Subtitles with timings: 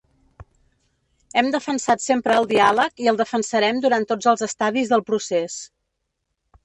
[1.41, 5.59] Hem defensat sempre el diàleg i el defensarem durant tots els estadis del procés.